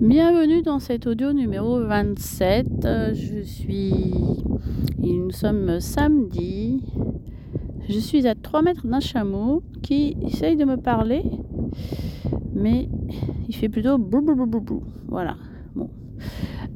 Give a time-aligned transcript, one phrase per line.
[0.00, 2.66] Bienvenue dans cet audio numéro 27.
[3.14, 4.12] Je suis.
[4.98, 6.82] Nous sommes samedi.
[7.88, 11.22] Je suis à 3 mètres d'un chameau qui essaye de me parler,
[12.54, 12.88] mais
[13.48, 14.22] il fait plutôt brou
[15.08, 15.36] Voilà.
[15.74, 15.90] Bon.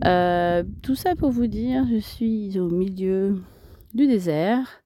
[0.05, 3.41] Euh, tout ça pour vous dire, je suis au milieu
[3.95, 4.83] du désert.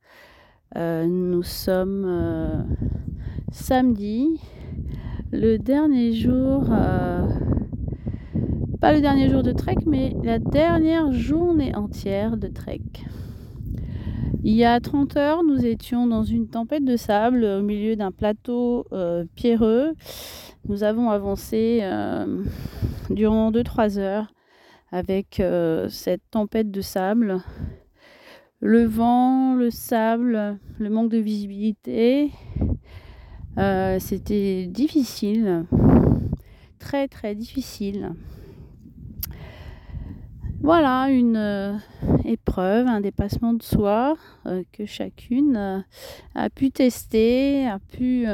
[0.76, 2.62] Euh, nous sommes euh,
[3.50, 4.40] samedi,
[5.32, 6.68] le dernier jour
[8.80, 12.80] pas le dernier jour de trek, mais la dernière journée entière de trek.
[14.42, 18.10] Il y a 30 heures, nous étions dans une tempête de sable au milieu d'un
[18.10, 19.92] plateau euh, pierreux.
[20.66, 22.42] Nous avons avancé euh,
[23.10, 24.32] durant 2-3 heures
[24.90, 27.42] avec euh, cette tempête de sable.
[28.60, 32.30] Le vent, le sable, le manque de visibilité.
[33.56, 35.66] C'était difficile,
[36.78, 38.12] très très difficile.
[40.62, 41.74] Voilà une euh,
[42.26, 45.78] épreuve, un dépassement de soi euh, que chacune euh,
[46.34, 48.26] a pu tester, a pu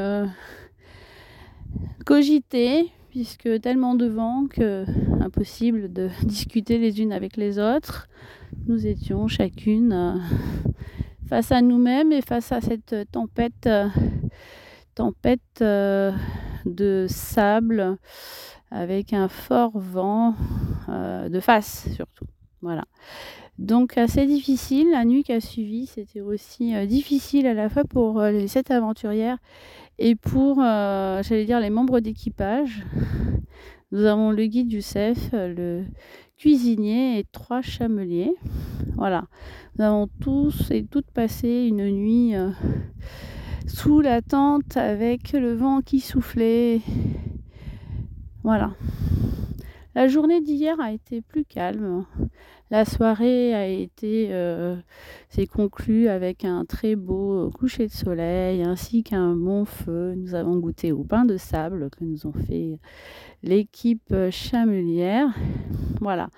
[2.05, 4.83] cogiter, puisque tellement de vent que
[5.21, 8.09] impossible de discuter les unes avec les autres.
[8.67, 10.21] Nous étions chacune
[11.27, 13.69] face à nous-mêmes et face à cette tempête,
[14.97, 15.63] tempête
[16.65, 17.97] de sable
[18.71, 20.35] avec un fort vent
[20.89, 22.25] euh, de face surtout.
[22.61, 22.85] Voilà.
[23.57, 24.87] Donc assez difficile.
[24.91, 28.47] La nuit qui a suivi, c'était aussi euh, difficile à la fois pour euh, les
[28.47, 29.37] sept aventurières
[29.99, 32.85] et pour, j'allais dire, les membres d'équipage.
[33.91, 35.85] Nous avons le guide Youssef, le
[36.35, 38.35] cuisinier et trois chameliers.
[38.95, 39.25] Voilà.
[39.75, 42.35] Nous avons tous et toutes passé une nuit
[43.67, 46.81] sous la tente avec le vent qui soufflait
[48.47, 48.71] voilà.
[49.93, 52.05] La journée d'hier a été plus calme.
[52.71, 54.77] La soirée a été euh,
[55.27, 60.13] s'est conclue avec un très beau coucher de soleil ainsi qu'un bon feu.
[60.15, 62.79] Nous avons goûté au pain de sable que nous ont fait
[63.43, 65.27] l'équipe chamelière.
[65.99, 66.29] Voilà.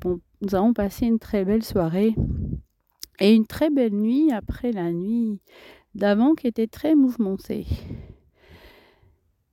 [0.00, 2.14] nous avons passé une très belle soirée
[3.20, 5.38] et une très belle nuit après la nuit
[5.94, 7.66] d'avant qui était très mouvementée.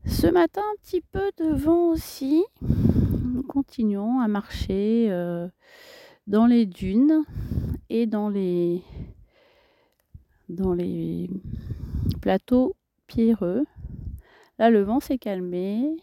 [0.06, 2.44] Ce matin, un petit peu de vent aussi.
[2.62, 5.48] Nous continuons à marcher euh,
[6.28, 7.24] dans les dunes
[7.90, 8.82] et dans les,
[10.48, 11.30] dans les
[12.22, 12.76] plateaux
[13.08, 13.66] pierreux.
[14.58, 15.98] Là, le vent s'est calmé.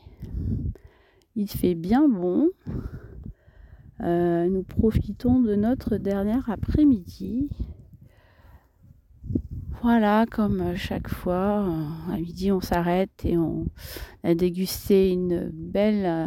[1.34, 2.48] Il fait bien bon.
[4.00, 7.48] Euh, nous profitons de notre dernier après-midi.
[9.88, 13.66] Voilà, comme chaque fois, euh, à midi on s'arrête et on
[14.24, 16.26] a dégusté une belle euh,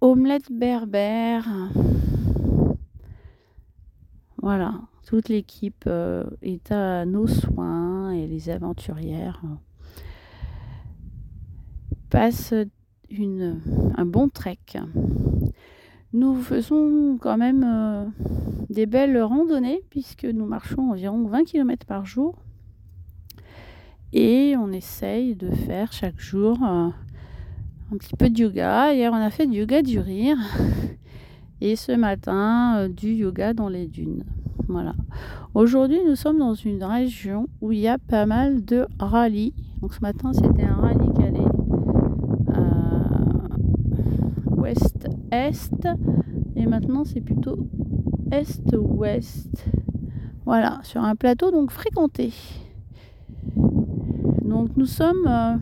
[0.00, 1.46] omelette berbère.
[4.40, 9.42] Voilà, toute l'équipe euh, est à nos soins et les aventurières
[12.08, 12.54] passent
[13.10, 13.60] une,
[13.94, 14.58] un bon trek.
[16.14, 18.04] Nous faisons quand même euh,
[18.70, 22.38] des belles randonnées puisque nous marchons environ 20 km par jour.
[24.14, 26.88] Et on essaye de faire chaque jour euh,
[27.92, 28.94] un petit peu de yoga.
[28.94, 30.38] Hier, on a fait du yoga du rire.
[31.60, 34.24] Et ce matin, euh, du yoga dans les dunes.
[34.66, 34.94] Voilà.
[35.52, 39.52] Aujourd'hui, nous sommes dans une région où il y a pas mal de rallyes.
[39.82, 41.12] Donc ce matin, c'était un rallye
[45.32, 45.88] ouest-est.
[46.56, 47.58] Et maintenant, c'est plutôt
[48.30, 49.64] est-ouest.
[50.44, 52.32] Voilà, sur un plateau donc fréquenté.
[54.42, 55.56] Donc nous sommes euh,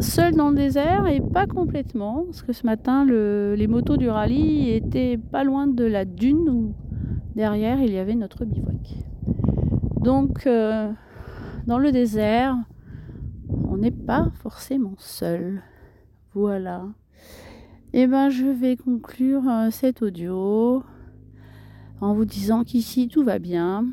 [0.00, 4.70] seuls dans le désert et pas complètement, parce que ce matin, les motos du rallye
[4.70, 6.74] étaient pas loin de la dune où
[7.34, 8.96] derrière il y avait notre bivouac.
[10.00, 10.90] Donc euh,
[11.66, 12.56] dans le désert,
[13.68, 15.62] on n'est pas forcément seul.
[16.32, 16.84] Voilà.
[17.92, 20.84] Et eh ben, je vais conclure euh, cet audio
[22.00, 23.84] en vous disant qu'ici tout va bien.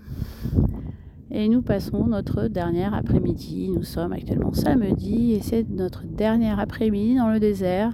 [1.31, 3.71] Et nous passons notre dernière après-midi.
[3.73, 7.91] Nous sommes actuellement samedi et c'est notre dernière après-midi dans le désert.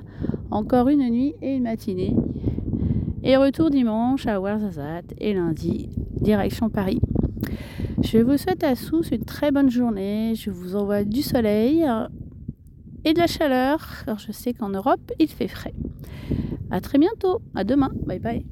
[0.51, 2.13] Encore une nuit et une matinée.
[3.23, 5.87] Et retour dimanche à Ouarzazate et lundi,
[6.19, 6.99] direction Paris.
[8.03, 10.33] Je vous souhaite à tous une très bonne journée.
[10.35, 11.85] Je vous envoie du soleil
[13.05, 15.73] et de la chaleur, car je sais qu'en Europe, il fait frais.
[16.71, 18.45] À très bientôt, à demain, bye bye.